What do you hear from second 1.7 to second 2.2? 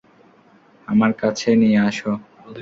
আস।